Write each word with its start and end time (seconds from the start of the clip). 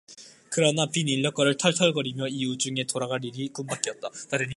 그러나 0.49 0.87
빈 0.87 1.07
인력거를 1.07 1.57
털털거리며 1.57 2.27
이 2.29 2.45
우중에 2.47 2.85
돌아갈 2.85 3.23
일이 3.23 3.49
꿈밖이었다. 3.49 4.09